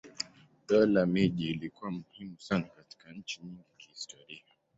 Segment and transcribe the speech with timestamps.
[0.67, 4.41] Dola miji ilikuwa muhimu sana katika nchi nyingi kihistoria.